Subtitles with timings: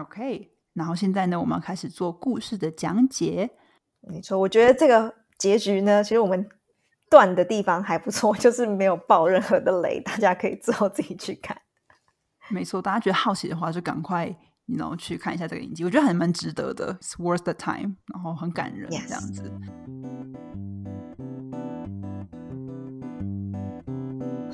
[0.00, 3.50] OK，然后现在呢，我们要开始做故事的讲解。
[4.00, 6.48] 没错，我觉得这个结局呢，其实我们
[7.10, 11.56] 断的地方还不错， 就是没有爆任何的雷，大家可以之后自己去看。
[12.48, 14.34] 没错，大家觉得好奇的话，就赶快
[14.64, 19.52] 你 know 去看一下这个影集，我觉得还蛮值得的，It's worth the time，然后很感人这样子。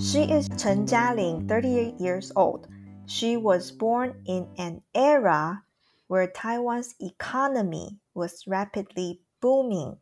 [0.01, 2.67] She is Chen Jialing, 38 years old.
[3.08, 5.64] She was born in an era
[6.08, 9.98] where Taiwan's economy was rapidly booming.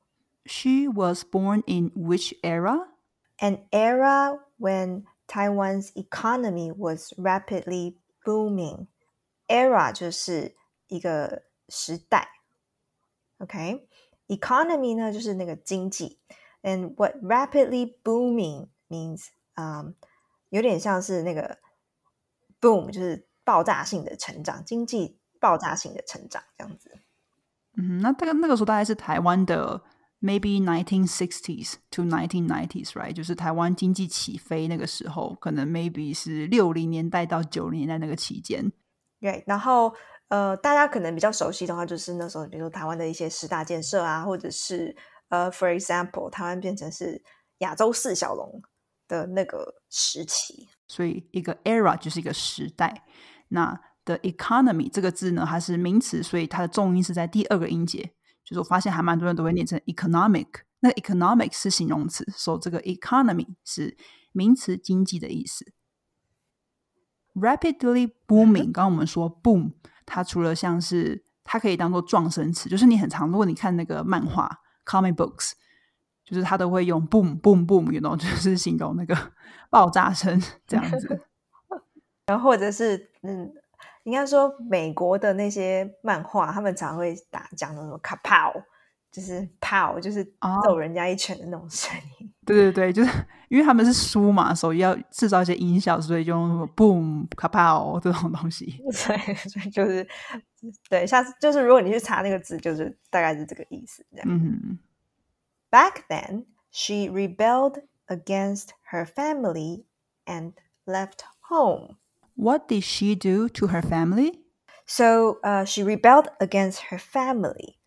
[0.45, 2.87] She was born in which era?
[3.39, 8.87] An era when Taiwan's economy was rapidly booming.
[9.47, 10.55] Era 就是
[10.87, 12.27] 一个时代，
[13.39, 16.19] OK？Economy、呢就是那个经济，
[16.61, 19.95] and what rapidly booming means，嗯、
[20.49, 21.57] 有点像是那个
[22.60, 26.90] boom，就是爆炸性的成长，经济爆炸性的成长这样子。
[27.78, 29.82] 嗯，那大概那个时候大概是台湾的
[30.20, 33.12] maybe nineteen sixties to nineteen nineties，right？
[33.12, 38.72] 就是台湾经济起飞那个时候，可能 maybe 是六零年代到九零年代那个期间。
[39.20, 39.92] 对，然后
[40.28, 44.96] 呃，大家可能比较熟悉的话，就是那时候，比如说台湾的一些十大建设啊，或者是
[45.28, 47.22] 呃，for example，台湾变成是
[47.58, 48.62] 亚洲四小龙
[49.06, 50.68] 的那个时期。
[50.86, 53.04] 所以一个 era 就是一个时代。
[53.48, 58.12] 那 the economy 这个字呢，它是名词，所以它的重音是在第二个音节。
[58.44, 60.46] 就是我发现还蛮多人都会念成 economic，
[60.78, 63.96] 那 economic 是形容词，所以这个 economy 是
[64.30, 65.72] 名词，经济的意思。
[67.34, 69.72] Rapidly booming，刚刚我们说 boom，
[70.06, 74.48] 它除了像是它可以当做撞声词，就是你很常，如果你看那个漫画
[74.84, 75.52] comic books，
[76.26, 79.16] 就是他都会用 boom boom boom，you know，就是形容那个
[79.70, 81.20] 爆炸声这样子。
[82.26, 83.50] 然后或者是嗯，
[84.02, 88.52] 应该说美国的那些漫画，他们常会打讲那种卡炮，
[89.12, 92.32] 就是炮，就是哦揍人家一拳的那种声音。
[92.44, 93.10] 对对对，就是
[93.48, 98.66] 因为他们是书嘛，所以要制造一些音效，所以就用 boom、卡炮这种东西。
[99.06, 100.06] 对，就是
[100.88, 104.04] 对，下次就是如果你去查那个字，就是大概是这个意思。
[104.12, 104.26] 这样。
[104.28, 104.78] 嗯哼，
[105.71, 109.85] Back then, she rebelled against her family
[110.27, 110.53] and
[110.85, 111.97] left home.
[112.35, 114.41] What did she do to her family?
[114.85, 117.77] So uh, she rebelled against her family.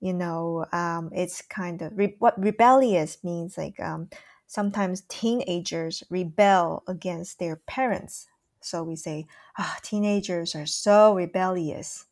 [0.00, 3.56] You know, um, it's kind of re- what rebellious means.
[3.56, 4.08] Like um,
[4.46, 8.26] sometimes teenagers rebel against their parents.
[8.60, 9.26] So we say,
[9.58, 12.04] ah, teenagers are so rebellious.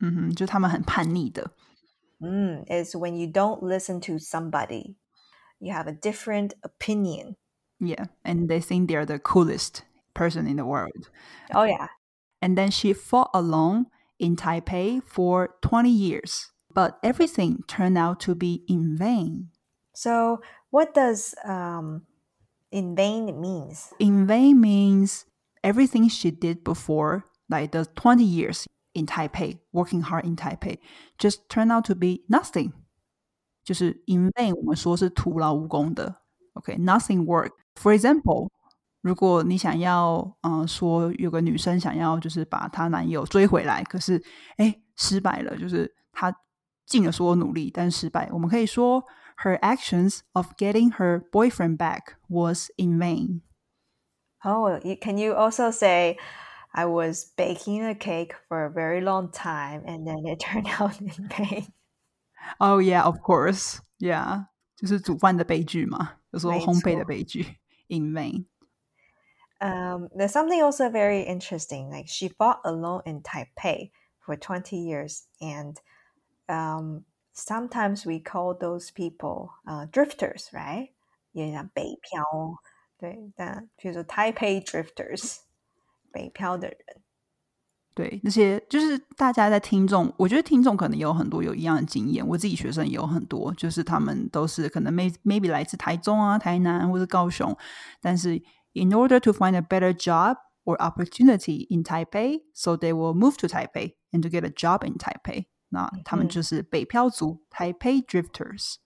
[0.00, 1.52] 嗯哼，就是他们很叛逆的。
[2.21, 4.95] Mm, is when you don't listen to somebody,
[5.59, 7.35] you have a different opinion.
[7.79, 9.83] Yeah, and they think they're the coolest
[10.13, 11.09] person in the world.
[11.53, 11.87] Oh yeah,
[12.41, 13.87] And then she fought alone
[14.19, 16.51] in Taipei for 20 years.
[16.73, 19.49] But everything turned out to be in vain.
[19.95, 22.03] So, what does um,
[22.71, 23.93] in vain means?
[23.99, 25.25] In vain means
[25.63, 30.78] everything she did before, like the 20 years in Taipei, working hard in Taipei,
[31.18, 32.72] just turned out to be nothing.
[33.64, 36.22] 就是 in vain，我们说是徒劳无功的。
[36.54, 37.52] OK，nothing、work.
[37.76, 38.50] For example，
[39.00, 44.22] 如果你想要，嗯、说有个女生想要就是把她男友追回来，可是
[44.56, 46.34] 哎失败了，就是她
[46.86, 48.28] 尽了所有努力，但失败。
[48.32, 49.04] 我们可以说
[49.42, 53.40] her actions of getting her boyfriend back was in vain.
[54.44, 56.18] Oh, you, can you also say,
[56.76, 61.00] I was baking a cake for a very long time and then it turned out
[61.00, 61.72] in vain?
[62.58, 63.80] Oh yeah, of course.
[63.98, 67.58] Yeah，就是煮饭的悲剧嘛，有时候没烘焙的错悲剧。
[67.88, 68.46] In vain.
[69.60, 71.90] Um, there's something also very interesting.
[71.90, 75.76] Like she fought alone in Taipei for 20 years, and
[76.48, 80.90] um, sometimes we call those people uh, drifters, right?
[81.32, 82.24] 有点像北漂，
[82.98, 85.38] 对，但比如说 Taipei drifters，
[86.12, 86.78] 北漂的人。
[87.94, 97.54] 对，那些就是大家在听众，我觉得听众可能有很多有一样的经验，我自己学生也有很多，就是他们都是可能 may maybe 来自台中啊、台南或者高雄，
[98.00, 98.36] 但是
[98.72, 103.36] in order to find a better job or opportunity in Taipei, so they will move
[103.36, 105.44] to Taipei and to get a job in Taipei。
[105.68, 108.76] 那他们嗯就是北漂族 Taipei drifters。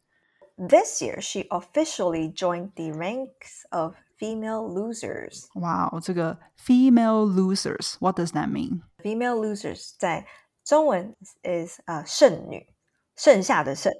[0.56, 5.46] This year, she officially joined the ranks of female losers.
[5.60, 8.82] 哇哦，这个 female losers，what does that mean？
[9.02, 10.26] Female losers 在
[10.64, 12.66] 中文 is 呃剩女，
[13.14, 13.92] 剩下的剩。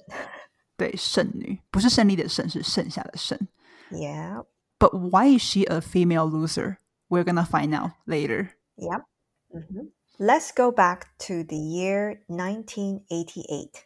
[0.77, 3.39] 对，剩女不是胜利的胜，是剩下的剩。
[3.91, 4.45] Yeah,
[4.79, 6.79] But why is she a female loser?
[7.09, 8.51] We're gonna find out later.
[8.77, 9.05] yep.
[9.51, 13.85] hmm Let's go back to the year 1988.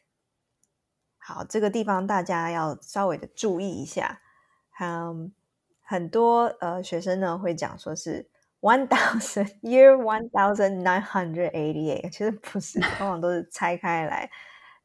[1.18, 4.20] 好，这个地方大家要稍微的注意一下。
[4.80, 5.32] 嗯，
[5.85, 8.27] 很多呃学生呢会讲说是
[8.59, 14.29] one thousand year one thousand nine hundred eighty eight，其实不是，往往都是拆开来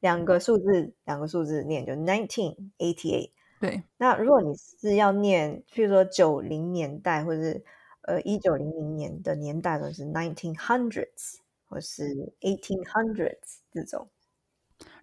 [0.01, 3.31] 两个数字，两个数字念就 nineteen eighty eight。
[3.59, 7.65] 对，那如果你是要念，譬如说九零年代或者是
[8.03, 11.37] 呃一九零零年的年代，或是 nineteen hundreds
[11.67, 12.05] 或是
[12.41, 14.07] eighteen hundreds 这种。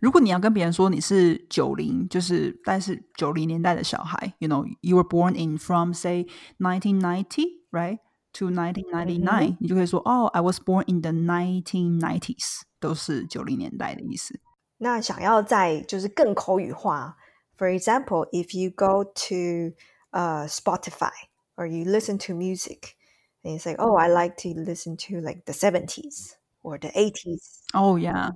[0.01, 6.27] 如果你要跟别人说你是九零，就是但是九零年代的小孩，you know you were born in from say
[6.59, 7.99] nineteen ninety right
[8.33, 14.41] to nineteen ninety nine，、你就可以说哦、i was born in the nineteen nineties，都是九零年代的意思。
[14.79, 17.15] 那想要在就是更口语化，
[17.57, 19.77] for example, if you go to
[20.11, 21.13] uh Spotify
[21.55, 22.95] or you listen to music,
[23.45, 26.33] and you say, "Oh, I like to listen to like the seventies
[26.63, 28.33] or the 80s." Oh yeah.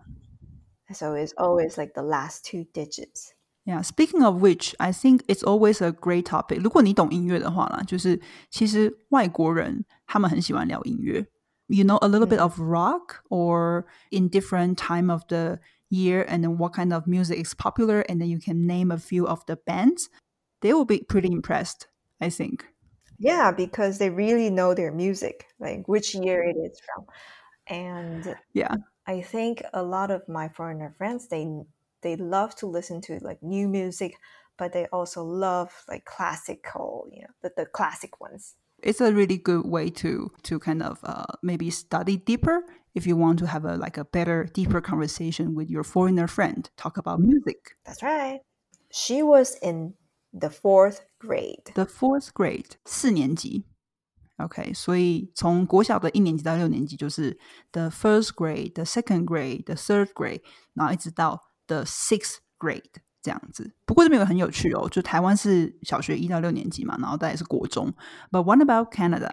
[0.93, 3.33] So it's always like the last two digits.
[3.65, 6.61] Yeah, speaking of which, I think it's always a great topic.
[6.63, 11.27] 如果你懂音乐的话啦，就是其实外国人他们很喜欢聊音乐。
[11.67, 15.59] You know a little bit of rock or in different time of the
[15.91, 18.99] year and then what kind of music is popular and then you can name a
[18.99, 20.09] few of the bands.
[20.61, 21.89] They will be pretty impressed,
[22.21, 22.67] I think.
[23.19, 27.07] Yeah, because they really know their music, like which year it is from.
[27.69, 28.77] And Yeah.
[29.11, 31.47] I think a lot of my foreigner friends they
[32.03, 34.15] they love to listen to like new music,
[34.59, 38.55] but they also love like classical, you know, the, the classic ones.
[38.83, 42.65] It's a really good way to to kind of uh, maybe study deeper
[42.95, 46.69] if you want to have a like a better, deeper conversation with your foreigner friend.
[46.77, 47.77] Talk about music.
[47.85, 48.41] That's right.
[48.91, 49.95] She was in
[50.33, 51.73] the fourth grade.
[51.75, 53.65] The fourth grade 四年级
[54.41, 57.39] ，OK，所以从国小的一年级到六年级就是
[57.73, 60.43] the first grade、the second grade、the third grade，
[60.75, 62.83] 然后一直到 the sixth grade
[63.23, 63.75] 这样子。
[63.85, 67.93] 不过这边有很有趣哦，就台湾是小学一到六年级嘛，然后再来是国中。
[68.31, 69.33] But what about Canada?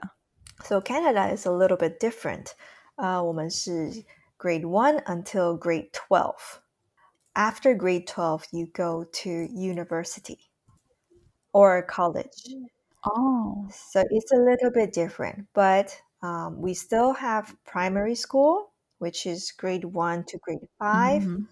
[0.64, 2.52] So Canada is a little bit different.
[2.96, 4.06] 呃，我们是
[4.38, 6.62] grade one until grade twelve.
[7.34, 10.38] After grade twelve, you go to university
[11.52, 12.54] or college.
[13.06, 19.26] Oh, So it's a little bit different, but um, we still have primary school, which
[19.26, 21.48] is grade one to grade 5 Mhm.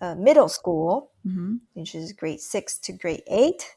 [0.00, 1.60] uh, middle school, Mhm.
[1.74, 3.76] which is grade six to grade eight,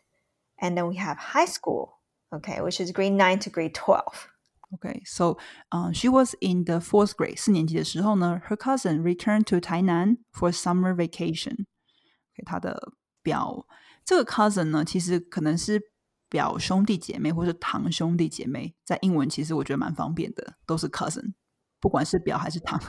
[0.62, 2.00] and then we have high school,
[2.32, 4.30] okay, which is grade nine to grade 12.
[4.74, 5.38] Okay, so
[5.72, 11.66] um, she was in the fourth grade，四年级的时候呢，her cousin returned to 台南 for summer vacation。
[12.36, 12.94] 给她的
[13.24, 13.66] 表，
[14.06, 15.82] 这个 cousin 呢，其实可能是
[16.33, 21.35] 表兄弟姐妹或是堂兄弟姐妹，在英文其实我觉得蛮方便的，都是 cousin，
[21.79, 22.81] 不管是表还是堂。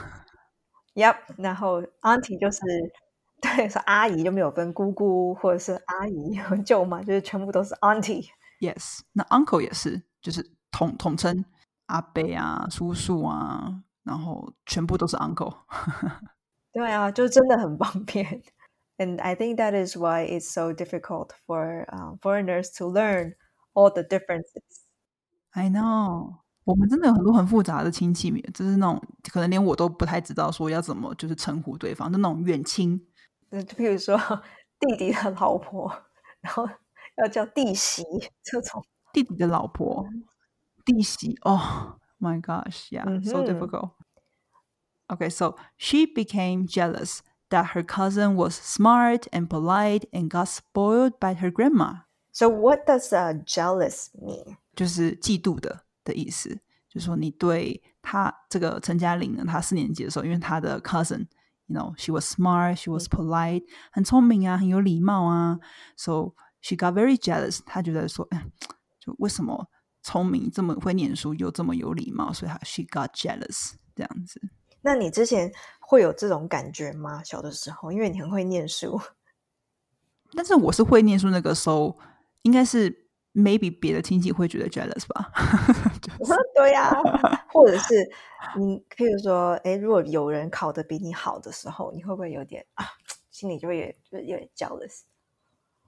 [0.94, 2.62] Yep，然后 auntie 就是
[3.42, 8.26] 对，是阿姨就没有分姑姑或者是阿姨和舅妈，就是全部都是 auntie。
[8.60, 11.44] Yes，那 uncle 也是，就是统统称
[11.84, 15.54] 阿伯啊、叔叔啊，然后全部都是 uncle。
[16.72, 18.42] 对啊，就真的很方便。
[18.97, 23.35] And I think that is why it's so difficult for um, foreigners to learn
[23.73, 24.61] all the differences.
[25.51, 29.01] I know，我们真的有很多很复杂的亲戚，就是那种
[29.31, 33.07] 可能连我都不太知道说要怎么就是称呼对方，就那种远亲。
[33.49, 34.17] 就譬如说
[34.79, 35.89] 弟弟的老婆，
[36.41, 36.67] 然后
[37.17, 38.03] 要叫弟媳
[38.43, 38.85] 这种。
[39.13, 40.05] 弟弟的老婆，
[40.85, 41.35] 弟媳。
[41.41, 41.59] Oh
[42.19, 43.91] my gosh, yeah, so 嗯哼 difficult.
[45.07, 51.13] Okay, so she became jealous that her cousin was smart and polite and got spoiled
[51.19, 52.03] by her grandma.
[52.31, 54.57] So what does uh, jealous mean?
[54.75, 56.49] 就是嫉妒的的意思，
[56.87, 65.59] 就是说你对他这个陈嘉玲呢，她四年级的时候，因为她的 cousin，you know，she was smart, she was polite，很聪明啊，很有礼貌啊，
[65.97, 67.59] so she got very jealous。
[67.65, 68.45] 她觉得说，哎，
[68.99, 69.67] 就为什么
[70.01, 74.39] 聪明这么会念书又这么有礼貌，所以她 she got jealous 这样子。
[74.84, 75.50] 那你之前
[75.80, 77.22] 会有这种感觉吗？
[77.24, 79.00] 小的时候，因为你很会念书。
[80.36, 81.98] 但是我是会念书那个时候，
[82.42, 82.90] 应该是
[83.32, 85.32] maybe 别的亲戚会觉得 jealous 吧。
[86.54, 86.92] 对呀、
[87.48, 87.94] 或者是
[88.58, 92.84] 你，譬如说，哎，如果有人考得比你好的时候，你会不会有点啊，
[93.30, 95.00] 心里就会有就有点 jealous？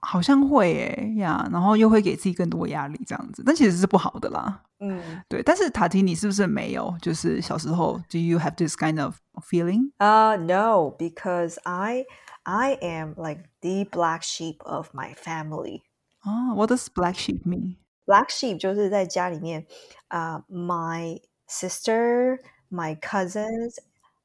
[0.05, 4.63] 好像会诶呀然后又会给自己更多压力，这样子，但其实是不好的啦。
[4.79, 6.95] 嗯对，但是塔提你是不是没有？
[7.01, 9.17] 就是小时候，Do you have this kind of
[9.49, 9.91] feeling？
[9.99, 12.05] Uh no, because I
[12.43, 15.81] I am like the black sheep of my family.
[16.21, 17.75] 啊、w h a t does black sheep mean？
[18.07, 19.67] Black sheep 就是在家里面，
[20.07, 22.39] 啊、m y sister,
[22.71, 23.75] my cousins,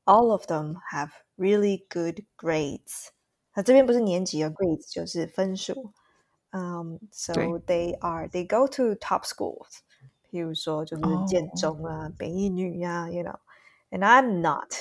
[0.06, 3.08] all of them have really good grades.
[3.54, 5.92] 那这边不是年级的 grades，就是分数。
[6.50, 9.78] Um, so 对 they are they go to top schools，
[10.30, 14.72] 譬如说就是建哦中啊、北一女啊，you know。And I'm not.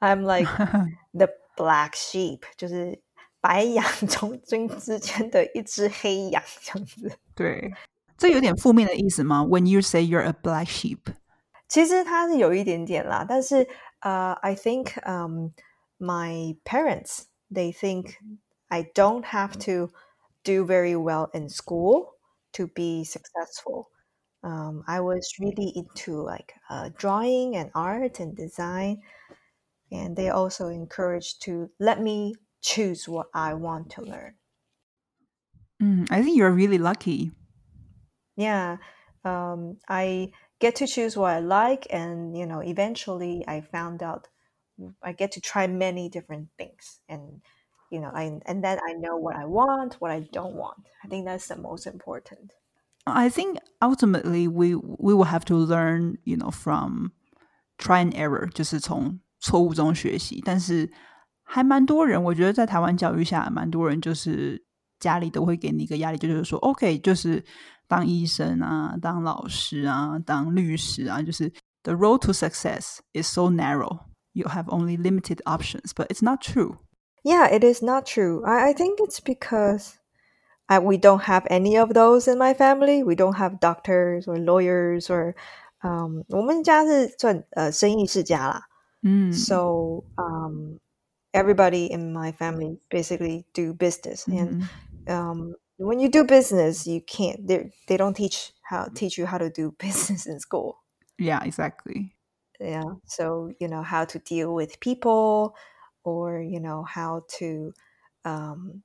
[0.00, 0.50] I'm like
[1.12, 3.00] the black sheep，就是
[3.40, 7.12] 白羊中间之间的一只黑羊这样子。
[7.34, 7.72] 对，
[8.18, 9.42] 这有点负面的意思吗？
[9.44, 10.98] When you say you're a black sheep，
[11.68, 13.66] 其实它是有一点点啦，但是
[14.00, 15.50] 呃、i think um
[15.98, 18.17] my parents They think
[18.71, 19.89] I don't have to
[20.43, 22.13] do very well in school
[22.53, 23.89] to be successful.
[24.43, 29.01] Um, I was really into like uh, drawing and art and design,
[29.91, 34.37] and they also encouraged to let me choose what I want to learn.
[36.09, 38.77] I think you're really lucky。yeah
[39.23, 44.27] um, i get to choose what i like and you know eventually i found out
[45.02, 47.40] i get to try many different things and
[47.90, 51.08] you know I, and then i know what i want what i don't want i
[51.08, 52.52] think that's the most important
[53.06, 57.12] I think ultimately we we will have to learn, you know, from
[57.76, 60.40] try and error，就是从错误中学习。
[60.42, 60.90] 但是
[61.42, 64.64] 还蛮多人，我觉得在台湾教育下，蛮多人就是
[64.98, 67.44] 家里都会给你一个压力，就是说，OK，就是
[67.86, 73.98] 当医生啊，当老师啊，当律师啊，就是 the road to success is so narrow.
[74.34, 76.78] You have only limited options, but it's not true.
[77.26, 79.96] yeah it is not true i, I think it's because
[80.68, 84.36] I, we don't have any of those in my family we don't have doctors or
[84.36, 85.34] lawyers or
[85.82, 88.62] um, 我们家是算呃生意世家啦，
[89.02, 90.78] 嗯 So um,
[91.32, 94.62] everybody in my family basically do business, and
[95.06, 97.46] 嗯 um, when you do business, you can't.
[97.46, 100.76] They they don't teach how teach you how to do business in school.
[101.18, 102.14] Yeah, exactly.
[102.60, 105.54] Yeah, so you know how to deal with people,
[106.04, 107.72] or you know how to,
[108.22, 108.82] um,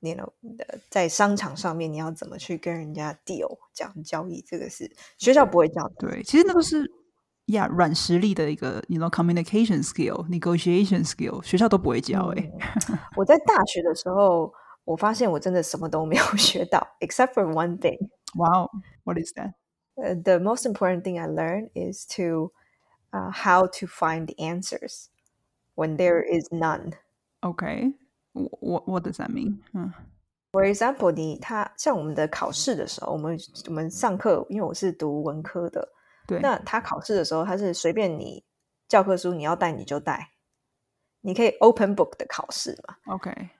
[0.00, 4.88] you know，呃在商场上面你要怎么去跟人家 deal 这样交易，这个是
[5.18, 5.94] 学校不会教的。
[5.98, 6.88] 对，其实那个是
[7.46, 12.50] 呀软实力的一个，you know communication skill、negotiation skill，学校都不会教哎、
[12.88, 17.98] 嗯我在大学的时候，我发现我真的什么都没有学到， except for one thing.
[18.36, 18.70] Wow,
[19.02, 19.54] what is that?
[19.96, 22.52] Uh, the most important thing I learned is to
[23.12, 25.08] uh, how to find the answers
[25.74, 26.92] when there is none.
[27.40, 27.92] Okay,
[28.32, 29.58] what what does that mean?
[29.72, 29.92] 嗯
[30.50, 35.86] For example，你他像我们的考试的时候，我们我们上课，因为我是读文科的，
[36.26, 38.42] 对，那他考试的时候，他是随便你
[38.88, 40.30] 教科书你要带你就带，
[41.20, 43.50] 你可以 open book 的考试嘛， OK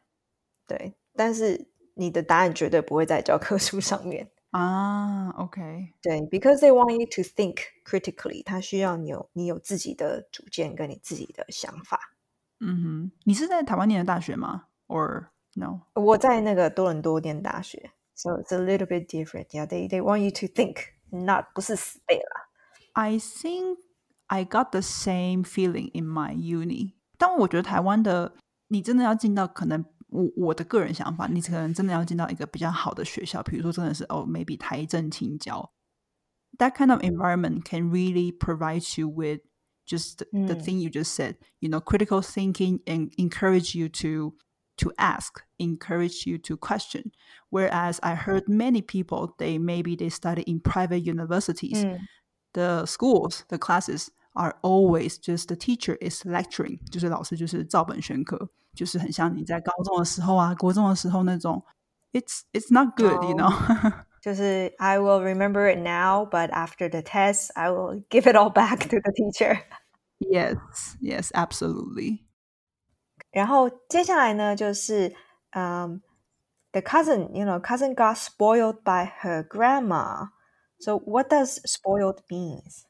[0.66, 4.30] 对，但是你的答案绝对不会在教科书上面。
[4.52, 12.16] 啊，OK，对，because they want you to think critically，它需要你有你有自己的主见跟你自己的想法。
[12.61, 14.64] 嗯哼，你是在台湾念的大学吗？
[14.87, 15.83] Or no？
[15.95, 19.49] 我在那个多伦多念大学，so it's a little bit different.
[19.49, 20.78] Yeah, they they want you to think,
[21.11, 22.49] not 不是死背啦。
[22.95, 23.76] I think
[24.28, 26.95] I got the same feeling in my uni。
[27.18, 28.35] 但我觉得台湾的，
[28.68, 35.74] 你真的要进到可能 我我的个人想法，你可能真的要进到一个比较好的学校，比如说真的是哦，maybe 台政清交
[36.60, 39.41] ，that kind of environment can really provide you with
[39.86, 44.36] just the, the thing you just said, you know, critical thinking and encourage you to
[44.77, 47.12] to ask, encourage you to question.
[47.50, 52.00] Whereas I heard many people they maybe they study in private universities, mm.
[52.53, 58.50] the schools, the classes are always just the teacher is lecturing，就是老师就是照本宣科。
[58.75, 61.62] 就是很像你在高中的时候啊、国中的时候那种。
[62.11, 63.52] It's it's not good, you know.
[64.23, 68.50] 就是 I will remember it now, but after the test, I will give it all
[68.50, 69.61] back to the teacher.
[70.18, 70.57] yes,
[71.02, 72.21] yes, absolutely.
[73.30, 75.14] 然后接下来呢，就是
[75.50, 76.00] 嗯、
[76.73, 80.28] um,，the cousin, you know, cousin got spoiled by her grandma.
[80.80, 82.85] So what does spoiled means?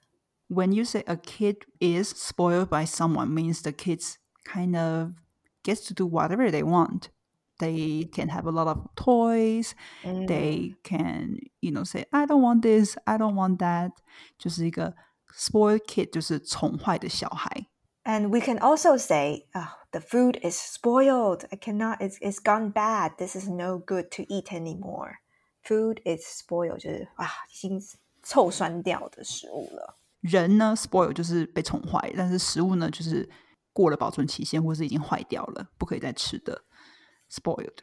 [0.48, 5.14] When you say a kid is spoiled by someone, means the kids kind of
[5.62, 7.08] gets to do whatever they want.
[7.58, 9.72] They can have a lot of toys.
[10.04, 13.90] 嗯 they can you know say I don't want this, I don't want that，
[14.38, 14.94] 就是一个
[15.34, 17.66] spoiled kid，就是宠坏的小孩。
[18.04, 21.44] And we can also say, oh, the food is spoiled.
[21.50, 23.18] I cannot, it's, it's gone bad.
[23.18, 25.16] This is no good to eat anymore.
[25.62, 26.78] Food is spoiled.
[26.78, 27.78] 就是啊，已经
[28.22, 29.98] 臭酸掉的食物了。
[30.20, 33.28] 人呢，spoil 就是被宠坏，但是食物呢，就是
[33.72, 36.62] 过了保存期限，或是已经坏掉了，不可以再吃的，
[37.30, 37.78] spoiled。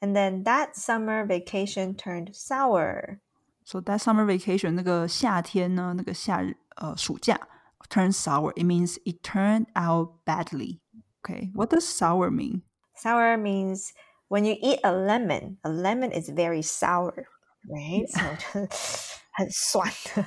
[0.00, 3.20] And then that summer vacation turned sour.
[3.64, 7.40] So that summer vacation 那个夏天呢，那个夏日呃暑假
[7.88, 10.80] turn sour, it means it turned out badly.
[11.22, 12.62] Okay, what does sour mean?
[12.96, 13.92] Sour means
[14.28, 17.26] when you eat a lemon, a lemon is very sour,
[17.66, 18.06] right?
[18.08, 18.20] So
[19.32, 20.26] 很酸的。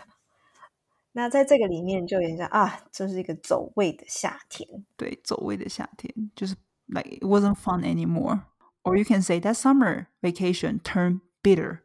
[1.12, 4.69] 那在这个里面就有点像啊，这是一个走味的夏天。
[4.97, 6.54] 对，走味的夏天就是
[6.87, 8.40] like it wasn't fun anymore.
[8.83, 11.81] Or you can say that summer vacation turned bitter.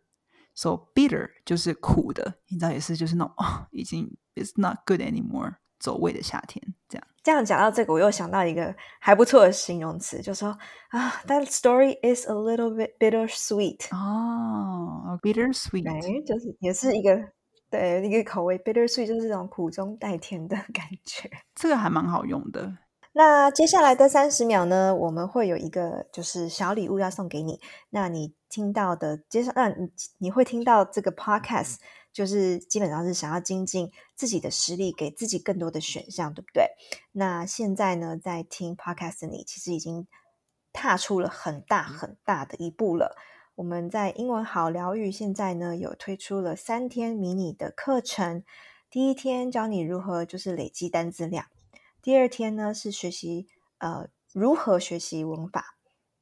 [0.56, 7.08] So bitter 就是苦的，你知道也是就是那种啊，已经 it's not good anymore，走味的夏天这样。
[7.22, 10.58] 这样讲到这个，我又想到一个还不错的形容词，就说
[10.90, 13.94] 啊，That story is a little bit bittersweet。
[13.96, 17.18] 哦，bittersweet，对，就是也是一个
[17.70, 21.30] 对一个口味，bittersweet 就是这种苦中带甜的 感觉。
[21.56, 22.78] 这个还蛮好用的。
[23.14, 27.60] 那接下来的三十秒呢，我们会有一个就是小礼物要送给你。
[27.90, 31.78] 那你听到的，接下那你你会听到这个 podcast，
[32.14, 36.68] 就是基本上是想要精进自己的实力，给自己更多的选项，对不对？
[37.14, 40.06] 那现在呢，在听 podcast 的你，其实已经
[40.72, 43.18] 踏出了很大很大的一步了。
[43.58, 48.44] 我们在英文好疗愈现在呢，有推出了三天迷你的课程。
[48.88, 51.48] 第一天教你如何就是累积单字量。
[52.04, 53.48] 第二天呢是学习
[53.80, 55.76] 呃如何学习文法，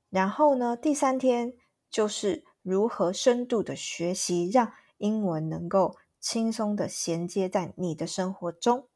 [0.10, 1.52] 然后呢第三天
[1.92, 8.88] 就是如何深度的学习，让英文能够轻松的衔接在你的生活中。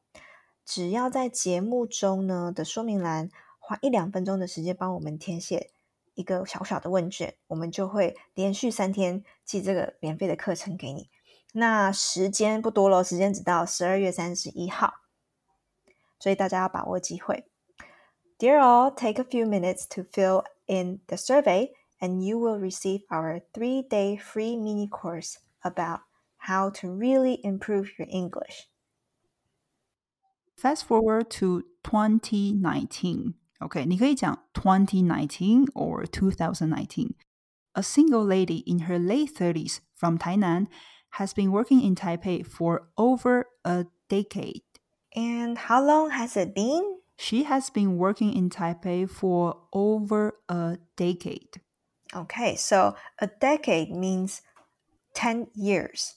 [0.63, 3.29] 只要在节目中呢的说明栏
[3.59, 5.71] 花一两分钟的时间帮我们填写
[6.18, 11.10] 一个小小的问卷，我们就会连续三天寄这个免费的课程给你。
[11.52, 14.94] 那时间不多了，时间只到十二月三十一号。
[16.18, 17.44] 所以大家要把握机会。
[18.38, 23.42] Dear all, take a few minutes to fill in the survey, and you will receive our
[23.52, 26.00] three day free mini course about
[26.38, 28.68] how to really improve your English.
[30.56, 33.34] Fast forward to 2019.
[33.60, 37.14] Okay, 你可以讲 2019 or 2019.
[37.74, 40.66] A single lady in her late 30s from Tainan
[41.18, 44.62] has been working in Taipei for over a decade.
[45.14, 46.98] And how long has it been?
[47.16, 51.60] She has been working in Taipei for over a decade.
[52.14, 54.42] Okay, so a decade means
[55.14, 56.16] 10 years.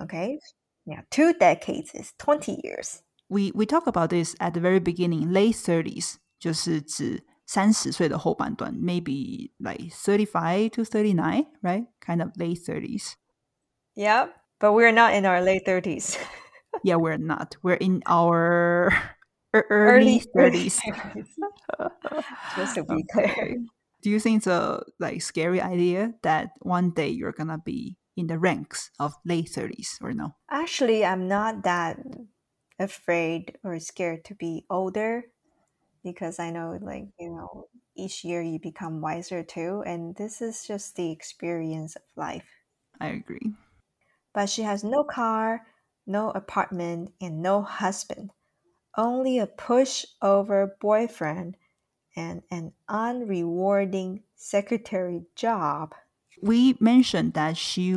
[0.00, 0.38] Okay,
[0.84, 3.02] yeah, two decades is 20 years.
[3.28, 10.70] We, we talk about this at the very beginning, late 30s, 就是指三十岁的后半段, maybe like 35
[10.70, 11.86] to 39, right?
[12.00, 13.14] Kind of late 30s.
[13.94, 16.18] Yep, but we're not in our late 30s.
[16.82, 17.56] yeah, we're not.
[17.62, 18.92] We're in our
[19.70, 20.80] early thirties.
[22.56, 23.56] Just to be clear.
[24.02, 28.26] Do you think it's a like scary idea that one day you're gonna be in
[28.26, 30.34] the ranks of late thirties or no?
[30.50, 31.98] Actually, I'm not that
[32.78, 35.24] afraid or scared to be older
[36.02, 40.64] because I know like, you know, each year you become wiser too and this is
[40.66, 42.48] just the experience of life.
[43.00, 43.54] I agree.
[44.32, 45.66] But she has no car,
[46.06, 48.30] no apartment, and no husband,
[48.96, 51.56] only a pushover boyfriend
[52.14, 55.94] and an unrewarding secretary job.
[56.42, 57.94] We mentioned that she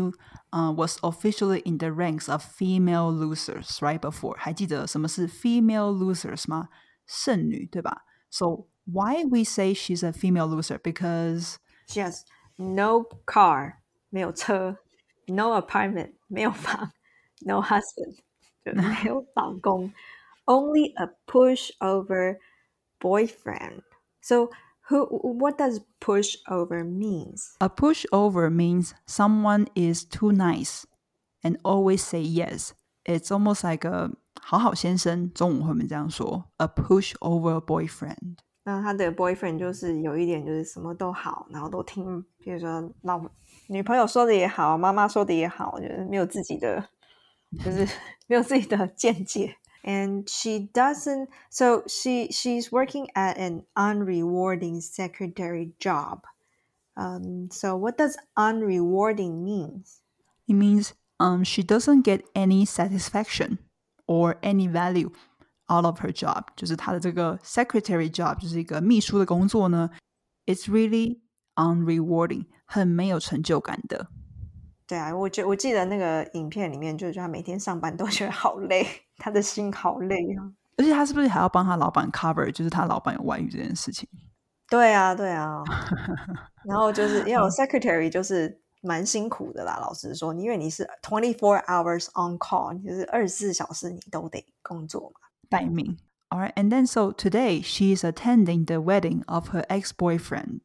[0.54, 4.38] uh, was officially in the ranks of female losers right before.
[4.38, 6.70] 还记得什么是 female losers 吗？
[7.06, 8.06] 剩女，对吧?
[8.30, 10.78] So why we say she's a female loser?
[10.78, 12.24] Because she has
[12.58, 13.74] no car,
[14.10, 14.78] 没有车,
[15.28, 16.92] no apartment, 没有房
[17.42, 18.18] no husband,
[20.46, 22.38] only a pushover
[23.00, 23.82] boyfriend.
[24.22, 24.50] So
[24.90, 27.56] who what does pushover means?
[27.62, 30.86] A pushover means someone is too nice
[31.44, 32.74] and always say yes.
[33.06, 36.46] It's almost like a 好好先生，中午会不会这样说？
[36.58, 38.38] A pushover boyfriend。
[38.64, 43.20] 那他的 boyfriend 就是有一点就是什么都好，然后都听，比如说老
[43.68, 46.90] 女朋友说的也好，妈妈说的也好，就是没有自己的
[47.64, 47.88] 就是
[48.28, 49.56] 没有自己的见解。
[49.82, 51.30] And she doesn't.
[51.50, 56.24] So she she's working at an unrewarding secretary job.
[56.96, 60.02] Um, so what does unrewarding means?
[60.48, 63.60] It means um she doesn't get any satisfaction
[64.07, 65.11] Or any value
[65.73, 66.45] out of her job.
[66.57, 69.91] 就是她的这个 secretary job 就是一个秘书的工作呢。
[70.47, 71.21] It's really
[71.55, 74.09] unrewarding，很没有成就感的。
[74.87, 78.87] 对啊，我觉我记得那个影片里面，就是他每天上班都觉得好累，
[79.17, 80.53] 他的心好累啊。
[80.77, 84.07] 而且他是不是还要帮他老板 cover，就是他老板有外遇这件事情？
[84.69, 85.63] 对啊，对啊。
[86.69, 95.20] 然后就是因为 secretary 就是蛮辛苦的啦，老实说，因为你是 twenty four hours on call，就是二十四小时你都得工作嘛。
[95.50, 95.98] 待命。
[96.30, 100.62] All right, and then so today she is attending the wedding of her ex-boyfriend.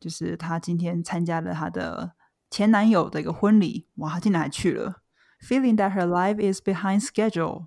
[0.00, 2.12] 就是她今天参加了她的
[2.50, 3.86] 前男友的一个婚礼。
[3.96, 5.02] 哇，她竟然还去了。
[5.40, 7.66] Feeling that her life is behind schedule.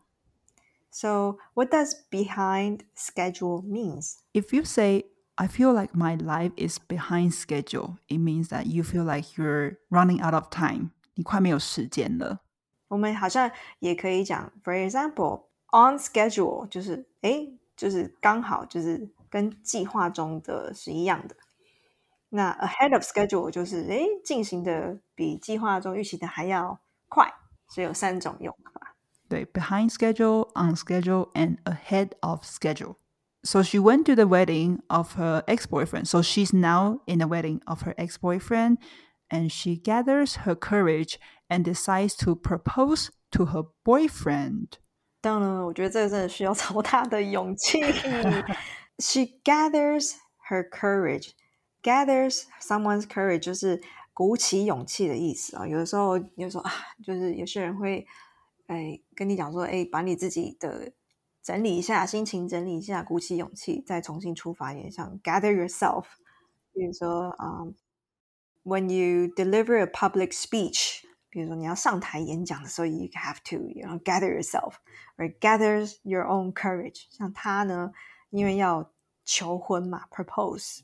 [0.90, 4.16] So, what does behind schedule means?
[4.34, 5.06] If you say
[5.40, 9.78] I feel like my life is behind schedule, it means that you feel like you're
[9.90, 10.92] running out of time.
[11.16, 12.40] 你快没有时间了。
[12.88, 21.36] 我们好像也可以讲，for example, on schedule 就是诶，就是刚好就是跟计划中的是一样的。
[22.30, 27.34] 那 ahead of schedule 就是诶，进行的比计划中预期的还要快，
[27.68, 28.96] 所以有三种用法。
[29.28, 32.96] 对，behind schedule, on schedule, and ahead of schedule.
[33.44, 36.08] So she went to the wedding of her ex-boyfriend.
[36.08, 38.80] So she's now in the wedding of her ex-boyfriend,
[39.30, 44.80] and she gathers her courage and decides to propose to her boyfriend.
[45.22, 47.80] 当然，我觉得这个真的需要超大的勇气。
[48.98, 50.14] She gathers
[50.50, 51.32] her courage.
[51.84, 53.80] Gathers someone's courage 就是
[54.14, 55.68] 鼓起勇气的意思啊。
[55.68, 56.72] 有的时候，有时候啊，
[57.04, 58.08] 就是有些人会，
[58.68, 60.92] 哎，跟你讲说，哎，把你自己的
[61.51, 66.05] 整理一下，心情整理一下，鼓起勇气，再重新出发，也像 gather yourself。
[66.73, 67.75] 比如说，嗯
[68.63, 71.01] ，when you deliver a public speech。
[71.29, 74.75] 比如说你要上台演讲的时候，you have to you know gather yourself
[75.17, 77.07] or gathers your own courage。
[77.11, 77.91] 像他呢，
[78.31, 78.93] 因为要
[79.25, 80.83] 求婚嘛，propose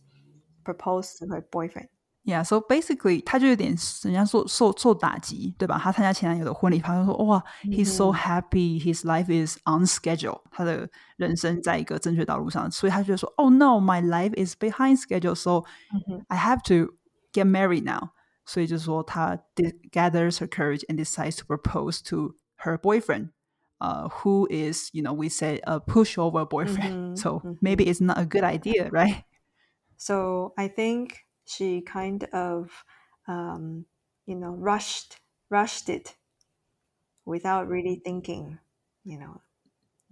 [0.64, 1.90] propose to her boyfriend。
[2.26, 5.80] Yeah, so basically，他就有点人家说受受打击，对吧？
[5.82, 15.65] 他参加前男友的婚礼，他就说哇、oh,，he's so happy, his life is on schedule，他的人生在一个正确道路上，所以他就说，Oh no, my life is behind schedule, so
[16.28, 16.94] I have to
[17.34, 18.10] get married now。
[18.46, 19.38] 所以就说她
[19.91, 23.30] gathers her courage and decides to propose to her boyfriend,
[23.80, 26.94] uh, who is, you know, we say a pushover boyfriend.
[26.94, 27.58] Mm -hmm, so mm -hmm.
[27.62, 29.24] maybe it's not a good idea, right?
[29.98, 31.13] So I think
[31.47, 32.85] she kind of,
[33.29, 33.87] um,
[34.27, 36.17] you know, rushed rushed it
[37.27, 38.59] without really thinking.
[39.05, 39.43] You know,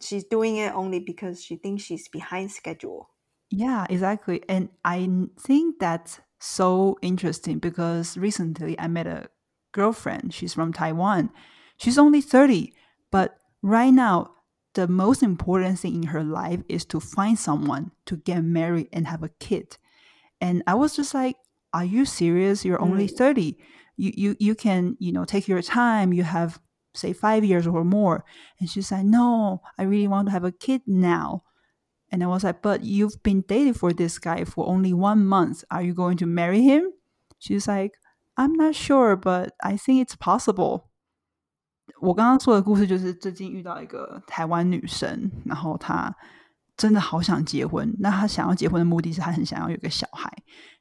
[0.01, 3.11] she's doing it only because she thinks she's behind schedule.
[3.51, 4.43] Yeah, exactly.
[4.49, 9.29] And I think that's so interesting because recently I met a
[9.73, 10.35] girlfriend.
[10.35, 11.31] She's from Taiwan.
[11.77, 12.73] She's only 30,
[13.11, 14.31] but right now,
[14.75, 19.07] the most important thing in her life is to find someone to get married and
[19.07, 19.79] have a kid.
[20.44, 21.36] And I was just like,
[21.74, 22.66] Are you serious?
[22.66, 23.18] You're only mm.
[23.18, 23.58] 30.
[23.98, 26.14] You, you, you can, you know, take your time.
[26.14, 26.60] You have,
[26.94, 28.24] say, five years or more.
[28.60, 31.44] And she's like, No, I really want to have a kid now.
[32.12, 35.64] And I was like, but you've been dating for this guy for only one month.
[35.70, 36.92] Are you going to marry him?
[37.38, 37.94] She's like,
[38.36, 40.86] I'm not sure, but I think it's possible.
[42.02, 46.16] 我刚刚说的故事就是最近遇到一个台湾女生，然后她
[46.77, 47.95] 真的好想结婚。
[48.01, 50.33] 那她想要结婚的目的是她很想要有个小孩，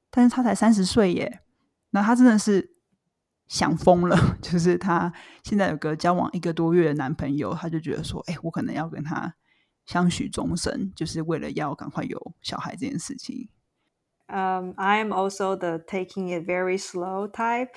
[0.10, 1.42] 但是她才三十岁耶。
[1.92, 2.76] 那她真的是
[3.48, 9.36] 想疯了， 就是她现在有个交往一个多月的男朋友，她就觉得说，哎，我可能要跟他
[9.86, 13.50] 相许终身，就是为了要赶快有小孩这件事情。
[14.28, 17.74] Um, I'm also the taking it very slow type.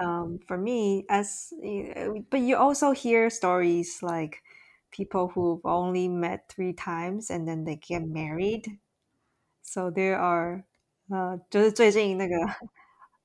[0.00, 1.52] Um, for me, as
[2.30, 4.38] but you also hear stories like
[4.91, 8.79] people who've only met three times and then they get married.
[9.61, 10.63] So there are
[11.09, 12.35] 呃，就是最近那个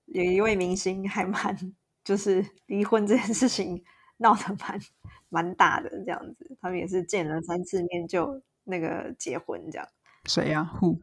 [0.06, 3.82] 有一位明星还蛮就是离婚这件事情
[4.16, 4.80] 闹得蛮
[5.28, 9.88] 蛮大的这样子，他们也是见了三次面就那个结婚这样。
[10.24, 10.70] 谁呀？
[10.80, 10.98] Who？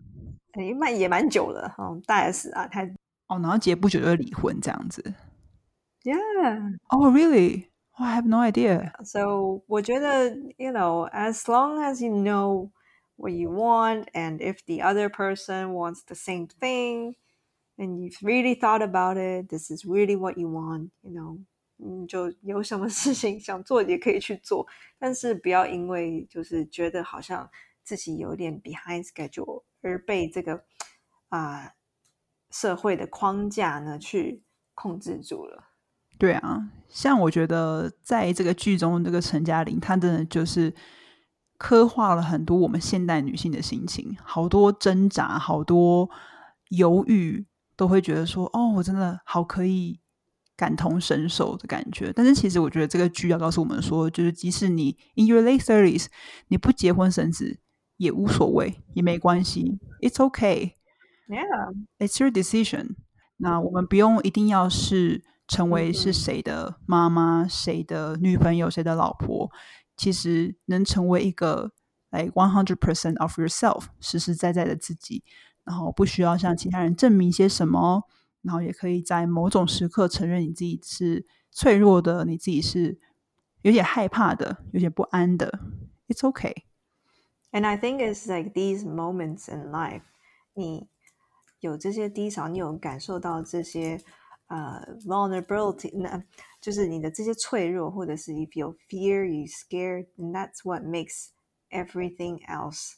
[0.54, 2.84] 哎，蛮也蛮久了哦，大 S 啊，他
[3.28, 5.14] 哦，然后结不久就离婚这样子。
[6.04, 6.78] Yeah.
[6.90, 7.69] Oh, really?
[8.00, 8.92] Oh, I have no idea.
[9.06, 12.72] So 我觉得，you know, as long as you know
[13.16, 17.16] what you want, and if the other person wants the same thing,
[17.78, 21.40] and you've really thought about it, this is really what you want, you know.
[21.78, 24.66] 嗯，就有什么事情想做也可以去做，
[24.98, 27.50] 但是不要因为就是觉得好像
[27.84, 30.64] 自己有点 behind schedule 而被这个
[31.30, 31.74] 啊
[32.50, 34.42] 社会的框架呢去
[34.74, 35.69] 控制住了。
[36.21, 40.73] 对啊，像我觉得在这个剧中，这个陈嘉玲她真的就是
[41.59, 46.09] 刻画了很多我们现代女性的心情，好多挣扎，好多
[46.69, 49.99] 犹豫，都会觉得说，哦，我真的好可以。
[50.57, 56.05] 感同身受的感觉，但是其实我觉得这个剧要告诉我们说，就是即使你 in your late thirties，
[56.49, 57.59] 你不结婚生子
[57.97, 62.89] 也无所谓，也没关系，it's okay，yeah，it's your decision。
[63.39, 69.51] 那我们不用一定要是成为是谁的妈妈、谁的女朋友、谁的老婆，
[69.97, 71.73] 其实能成为一个
[72.11, 75.25] like one hundred percent of yourself，实实在在的自己，
[75.65, 78.05] 然后不需要向其他人证明些什么，
[78.43, 83.01] 然后也可以在某种时刻承认你自己是脆弱的，你自己是
[83.63, 85.59] 有点害怕的，有点不安的。
[86.07, 86.63] It's okay.
[87.51, 90.03] And I think it's like these moments in life，
[90.55, 90.87] 你
[91.59, 94.01] 有这些低潮，你有感受到这些
[94.50, 96.24] 呃 vulnerability，那
[96.62, 101.30] 就是你的这些脆弱，或者是 if you fear, you scared，and that's what makes
[101.72, 102.94] everything else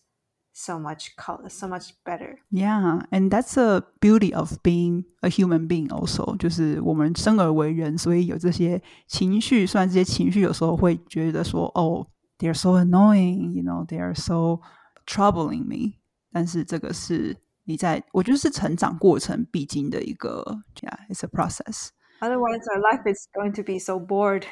[0.53, 2.37] so much color, so much better.
[2.49, 5.89] Yeah, and that's a beauty of being a human being.
[5.89, 9.65] Also，就是我们生而为人，所以有这些情绪。
[9.67, 12.07] 虽然这些情绪有时候会觉得说，哦，
[12.39, 14.59] they're so annoying, you know, they are so
[15.05, 15.97] troubling me。
[16.31, 21.88] 但是这个是 你在，我觉得是成长过程必经的一个，Yeah, it's a process.
[22.20, 24.44] Otherwise, our life is going to be so bored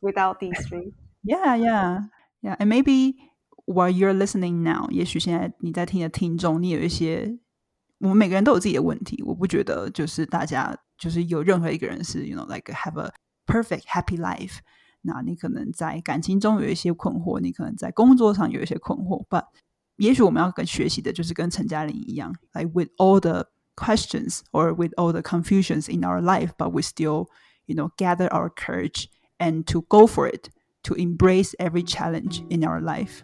[0.00, 0.92] without these three.
[1.22, 2.08] Yeah, yeah,
[2.40, 2.56] yeah.
[2.58, 3.14] And maybe
[3.66, 7.38] while you're listening now，也许现在你在听的听众，你有一些，
[7.98, 9.22] 我们每个人都有自己的问题。
[9.24, 13.12] 我不觉得就是大家就是有任何一个人是，you know like have a
[13.46, 14.58] perfect happy life。
[15.02, 19.24] 那你可能在感情中有一些困惑，你可能在工作上有一些困惑。
[19.28, 19.44] But
[19.97, 26.81] 也许我们要跟学习的就是跟陈嘉玲一样，like with all the questions or with all the confusions in our life, but we
[26.81, 27.27] still,
[27.65, 29.05] you know, gather our courage
[29.37, 30.49] and to go for it,
[30.83, 33.21] to embrace every challenge in our life.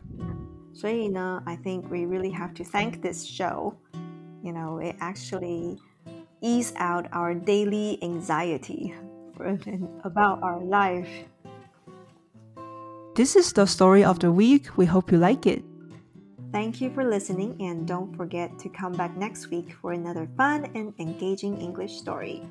[0.73, 3.73] 所以呢, I think we really have to thank this show.
[4.43, 5.78] You know, it actually
[6.41, 8.93] ease out our daily anxiety
[10.04, 11.10] about our life.
[13.15, 14.78] This is the story of the week.
[14.78, 15.63] We hope you like it.
[16.52, 20.65] Thank you for listening, and don't forget to come back next week for another fun
[20.73, 22.41] and engaging English story.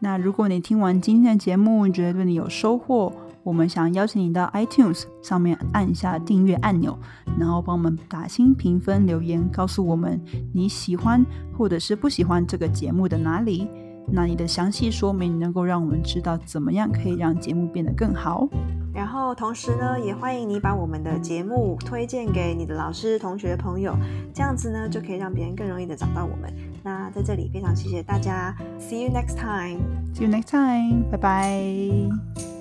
[0.00, 6.98] 那如果你听完今天的节目，觉得对你有收获，我们想邀请你到 iTunes 上面按下订阅按钮，
[7.38, 10.20] 然后帮我们打新评分、留言，告诉我们
[10.52, 11.24] 你喜欢
[11.56, 13.68] 或者是不喜欢这个节目的哪里。
[14.06, 18.46] 那你的详细说明能够让我们知道怎么样可以让节目变得更好。
[18.93, 23.95] 然后同时呢，也欢迎你把我们的节目推荐给你的老师、同学、朋友，
[24.33, 26.53] 这样子呢就可以让别人更容易的找到我们。
[26.83, 29.79] 那在这里非常谢谢大家，See you next time.
[30.13, 31.03] See you next time.
[31.11, 32.58] 拜拜。